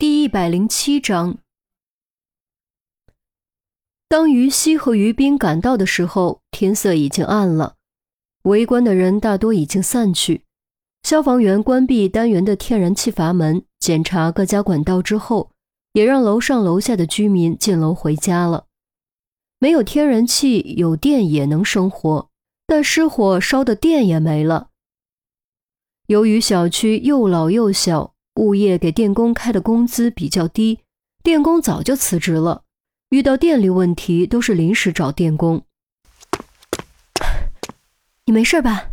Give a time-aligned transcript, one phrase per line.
[0.00, 1.38] 第一百零七章，
[4.08, 7.74] 当于西和于斌赶到的时候，天色已经暗了，
[8.42, 10.44] 围观的人大多已经散去。
[11.02, 15.50] 消防员关闭单元的天然气阀门，检查各家管道之后，
[15.94, 18.66] 也让楼上楼下的居民进楼回家了。
[19.58, 22.30] 没有天然气，有电也能生活，
[22.68, 24.68] 但失火烧的电也没了。
[26.06, 28.14] 由于小区又老又小。
[28.38, 30.80] 物业给电工开的工资比较低，
[31.24, 32.62] 电工早就辞职了。
[33.10, 35.64] 遇到电力问题都是临时找电工。
[38.26, 38.90] 你没事吧？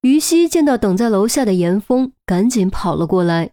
[0.00, 3.52] 于西见到等在楼下的严峰，赶紧跑了过来。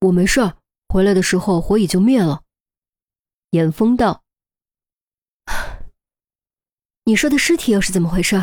[0.00, 0.52] 我没事，
[0.88, 2.42] 回来的时候火已经灭了。
[3.52, 4.22] 严峰道
[7.04, 8.36] ：“你说的尸体又是怎么回事？”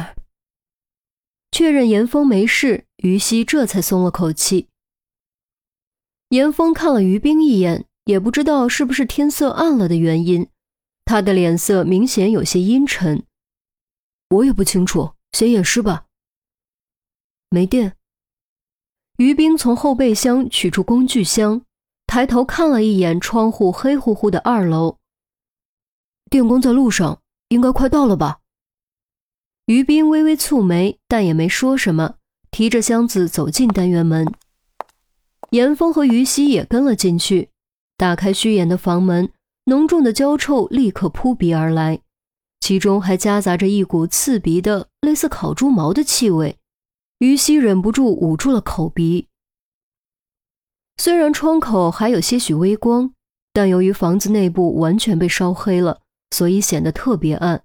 [1.51, 4.67] 确认严峰没事，于西这才松了口气。
[6.29, 10.47] 严峰看了于冰一眼，也不知道是不是天色暗了的原因，
[11.05, 13.23] 他的脸色明显有些阴沉。
[14.29, 16.05] 我也不清楚，先验尸吧。
[17.49, 17.95] 没电。
[19.17, 21.63] 于冰从后备箱取出工具箱，
[22.05, 24.97] 抬头看了一眼窗户黑乎乎的二楼。
[26.29, 28.41] 电工在路上，应该快到了吧。
[29.67, 32.15] 于斌微微蹙眉，但也没说什么，
[32.51, 34.25] 提着箱子走进单元门。
[35.49, 37.49] 严峰和于西也跟了进去，
[37.97, 39.29] 打开虚掩的房门，
[39.65, 41.99] 浓重的焦臭立刻扑鼻而来，
[42.61, 46.57] 其中还夹杂着一股刺鼻的、类似烤猪毛的气味。
[47.19, 49.27] 于西忍不住捂住了口鼻。
[50.95, 53.11] 虽然窗口还有些许微光，
[53.51, 55.99] 但由于房子内部完全被烧黑了，
[56.31, 57.63] 所以显得特别暗。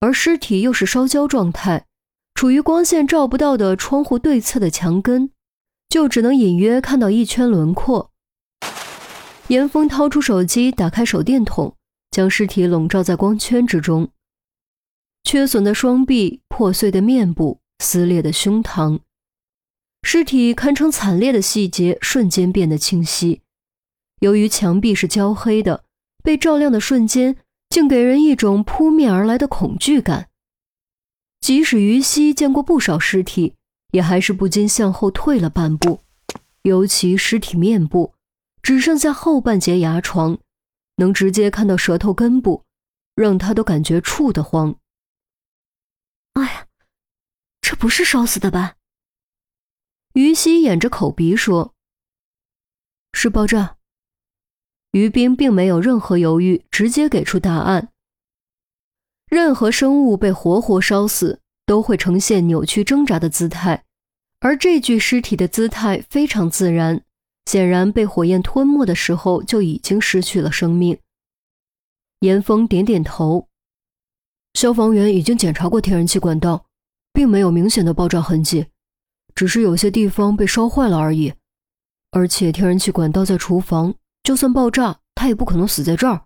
[0.00, 1.86] 而尸体又是烧焦状态，
[2.34, 5.30] 处于光线照不到的窗户对侧的墙根，
[5.88, 8.12] 就只能隐约看到一圈轮廓。
[9.48, 11.74] 严峰掏出手机，打开手电筒，
[12.10, 14.10] 将尸体笼罩在光圈之中。
[15.24, 19.00] 缺损的双臂，破碎的面部，撕裂的胸膛，
[20.02, 23.42] 尸体堪称惨烈的细节瞬间变得清晰。
[24.20, 25.82] 由于墙壁是焦黑的，
[26.22, 27.36] 被照亮的瞬间。
[27.70, 30.28] 竟给人一种扑面而来的恐惧感。
[31.40, 33.54] 即使于西见过不少尸体，
[33.92, 36.00] 也还是不禁向后退了半步。
[36.62, 38.14] 尤其尸体面部，
[38.62, 40.38] 只剩下后半截牙床，
[40.96, 42.64] 能直接看到舌头根部，
[43.14, 44.76] 让他都感觉怵得慌。
[46.34, 46.66] 哎呀，
[47.62, 48.74] 这不是烧死的吧？
[50.14, 51.74] 于西掩着口鼻说
[53.14, 53.76] ：“是爆炸。”
[54.92, 57.88] 于冰并没有任何犹豫，直接给出答案。
[59.30, 63.84] 任何生物被活活烧死，都会呈现扭曲挣扎的姿态，
[64.40, 67.02] 而这具尸体的姿态非常自然，
[67.44, 70.98] 显然被火焰吞没的时候就已经失去了生命。
[72.20, 73.48] 严峰点点头，
[74.54, 76.64] 消防员已经检查过天然气管道，
[77.12, 78.66] 并没有明显的爆炸痕迹，
[79.34, 81.34] 只是有些地方被烧坏了而已。
[82.10, 83.94] 而且天然气管道在厨房。
[84.22, 86.24] 就算爆炸，他也不可能死在这儿。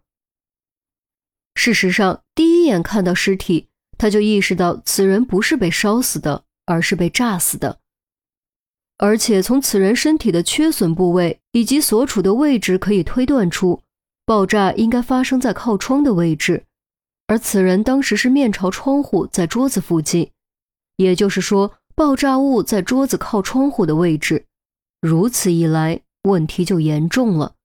[1.54, 7.78] 事实上，第一眼看到尸体，他就意识到此人不是被烧死的，而是被炸死的。
[8.98, 13.82] 而且从此人身体的缺损部位以及所处的位置，可以推断出，
[14.24, 16.64] 爆炸应该发生在靠窗的位置，
[17.26, 20.30] 而此人当时是面朝窗户，在桌子附近，
[20.96, 24.46] 也就是说，爆炸物在桌子靠窗户的位置。
[25.00, 27.56] 如此一来，问题就严重了。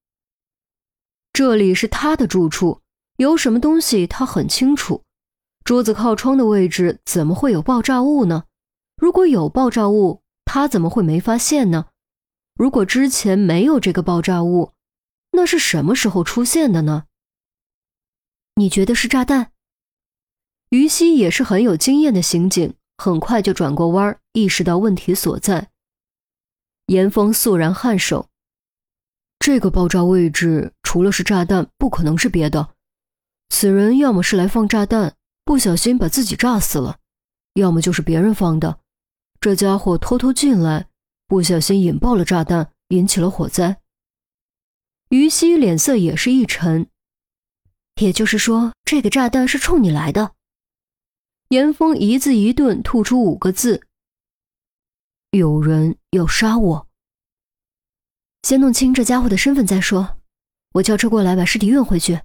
[1.38, 2.82] 这里是他的住处，
[3.18, 5.04] 有什么东西他很清楚。
[5.64, 8.46] 桌子靠窗的位置怎么会有爆炸物呢？
[8.96, 11.90] 如果有爆炸物，他怎么会没发现呢？
[12.56, 14.74] 如果之前没有这个爆炸物，
[15.34, 17.06] 那是什么时候出现的呢？
[18.56, 19.52] 你觉得是炸弹？
[20.70, 25.70] 于西也是很有经验的刑警，很快就转过弯，意识到问题所在。
[26.88, 28.28] 严峰肃然颔首。
[29.40, 32.74] 这个爆炸位置除了是炸弹，不可能是别的。
[33.50, 35.16] 此人要么是来放炸弹，
[35.46, 36.98] 不小心把自己炸死了；
[37.54, 38.80] 要么就是别人放的。
[39.40, 40.90] 这家伙偷偷进来，
[41.28, 43.80] 不小心引爆了炸弹，引起了火灾。
[45.10, 46.90] 于西脸色也是一沉。
[48.02, 50.32] 也就是说，这个炸弹是冲你来的。
[51.50, 53.86] 严峰一字一顿吐出五个字
[55.30, 56.88] ：“有人要杀我。”
[58.42, 60.17] 先弄清这家伙的身份再说，
[60.74, 62.22] 我叫车过来把尸体运回去。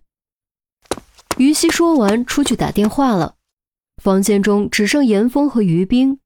[1.39, 3.37] 于西说完，出去打电话了。
[4.03, 6.19] 房间中只剩严峰和于冰，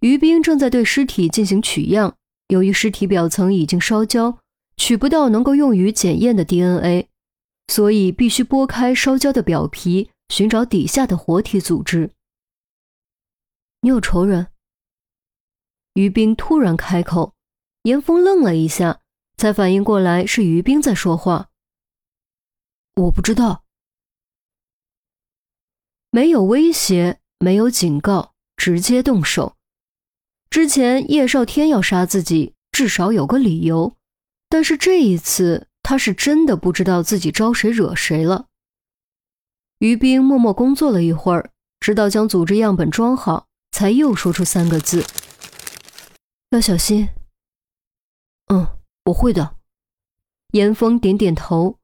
[0.00, 2.16] 于冰正在对尸体进行取样。
[2.48, 4.38] 由于尸体表层已经烧焦，
[4.76, 7.08] 取不到能够用于检验的 DNA，
[7.68, 12.10] 所以必须剥开烧焦的表皮，寻找底下的活体组织。
[13.80, 14.48] 你有仇人？
[15.94, 17.32] 于冰突然开口，
[17.84, 19.00] 严峰愣了一下，
[19.36, 21.50] 才反应过来是于冰在说话。
[22.96, 23.64] 我不知道。
[26.10, 29.56] 没有威胁，没有警告，直接动手。
[30.48, 33.96] 之前叶少天要杀自己，至少有个理由。
[34.48, 38.46] 但是这一次，他是真的不知道自己招谁惹谁了。
[39.78, 41.50] 于冰默默工作了一会儿，
[41.80, 45.04] 直到将组织样本装好，才又说出三个字
[46.50, 47.08] ：“要小心。”“，
[49.04, 49.56] 我会的。”
[50.52, 51.78] 严峰点点头。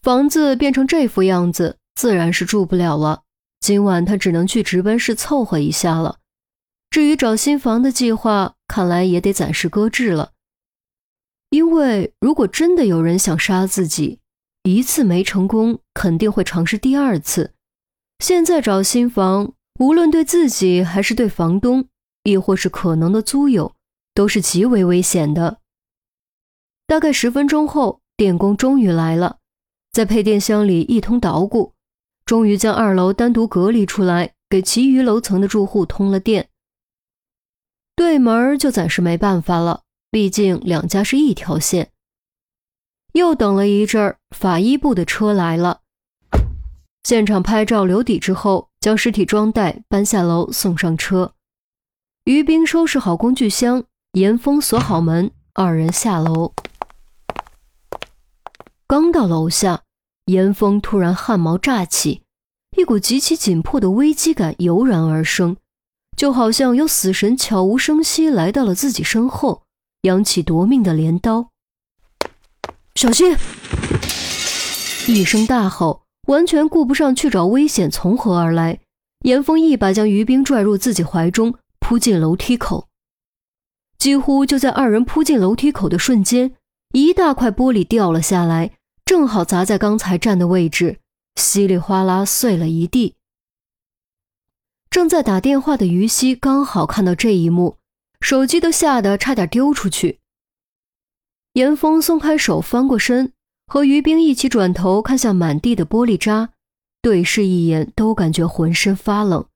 [0.00, 3.22] 房子变成这副样子，自然是住不了了。
[3.60, 6.18] 今晚他只能去值班室凑合一下了。
[6.90, 10.32] 至于找新房的计划，看来也得暂时搁置了。
[11.50, 14.20] 因为如果真的有人想杀自己，
[14.62, 17.54] 一次没成功，肯定会尝试第二次。
[18.18, 21.88] 现在找新房，无论对自己还是对房东，
[22.24, 23.74] 亦或是可能的租友，
[24.14, 25.58] 都是极为危险的。
[26.86, 29.38] 大概十分钟后，电工终于来了，
[29.92, 31.74] 在配电箱里一通捣鼓，
[32.24, 36.48] 终于将二楼单独隔离出来，给其余楼层的住户通了电。
[37.96, 39.82] 对门就暂时没办法了。
[40.10, 41.90] 毕竟两家是一条线。
[43.14, 45.80] 又等了一阵儿，法医部的车来了，
[47.02, 51.34] 现场拍照留底之后，将尸体装袋搬下楼送上车。
[52.22, 53.82] 于冰收拾好工具箱，
[54.14, 56.52] 严峰锁好门，二人下楼。
[58.86, 59.82] 刚到楼下，
[60.26, 62.22] 严峰突然汗毛炸起，
[62.76, 65.56] 一股极其紧迫的危机感油然而生，
[66.16, 69.62] 就好像有死神悄无声息来到了自己身后。
[70.02, 71.48] 扬起夺命的镰刀，
[72.94, 73.36] 小心！
[75.08, 78.78] 一声大吼，完全顾不上去找危险从何而来。
[79.24, 82.86] 严峰一把将于冰拽入自己怀中，扑进楼梯口。
[84.04, 86.54] 几乎就在二人扑进楼梯口的瞬间，
[86.92, 88.72] 一大块玻璃掉了下来，
[89.06, 90.98] 正好砸在刚才站的位置，
[91.36, 93.14] 稀里哗啦碎了一地。
[94.90, 97.78] 正在打电话的于西刚好看到这一幕。
[98.20, 100.20] 手机都吓得差点丢出去。
[101.54, 103.32] 严峰松开手，翻过身，
[103.66, 106.50] 和于冰一起转头看向满地的玻璃渣，
[107.00, 109.46] 对视一眼，都感觉浑身发冷。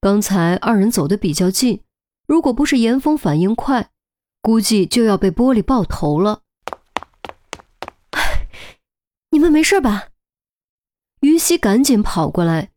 [0.00, 1.82] 刚才二人走得比较近，
[2.30, 3.90] 如果不是严峰反应快，
[4.40, 6.42] 估计就要被玻璃爆头了。
[9.30, 10.10] 你们没事吧？
[11.22, 12.70] 于西赶紧跑过来。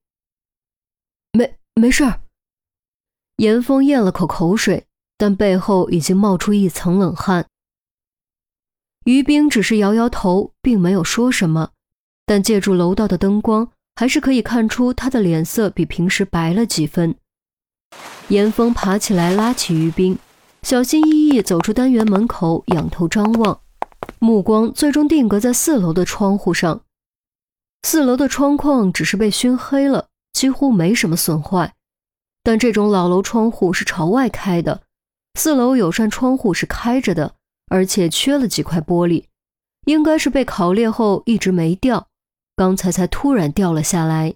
[1.33, 2.21] 没，没事儿。
[3.35, 4.87] 严峰咽了口口水，
[5.19, 7.47] 但背后已经冒出一层冷汗。
[9.05, 11.69] 于冰只是摇摇头，并没有说什么，
[12.25, 17.15] 但借助楼道的灯光，还是可以看出他的脸色比平时白了几分。
[18.29, 20.17] 严峰爬起来，拉起于冰，
[20.61, 23.59] 小心翼翼走出单元门口，仰头张望，
[24.19, 26.81] 目光最终定格在四楼的窗户上。
[27.83, 31.73] 四楼的窗框只是被熏黑了，几乎没什么损坏。
[32.41, 34.81] 但这种老楼窗户是朝外开的，
[35.37, 37.35] 四楼有扇窗户是开着的，
[37.69, 39.25] 而且缺了几块玻璃，
[39.85, 42.07] 应该是被烤裂后一直没掉，
[42.55, 44.35] 刚才才突然掉了下来。